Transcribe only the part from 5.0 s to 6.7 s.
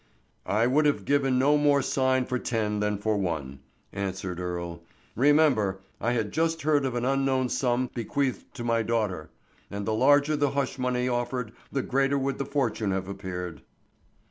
"Remember, I had just